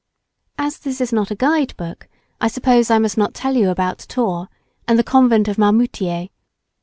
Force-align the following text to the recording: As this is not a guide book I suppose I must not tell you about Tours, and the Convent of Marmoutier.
As 0.57 0.79
this 0.79 0.99
is 0.99 1.13
not 1.13 1.29
a 1.29 1.35
guide 1.35 1.77
book 1.77 2.07
I 2.39 2.47
suppose 2.47 2.89
I 2.89 2.97
must 2.97 3.19
not 3.19 3.35
tell 3.35 3.55
you 3.55 3.69
about 3.69 3.99
Tours, 3.99 4.47
and 4.87 4.97
the 4.97 5.03
Convent 5.03 5.47
of 5.47 5.57
Marmoutier. 5.59 6.29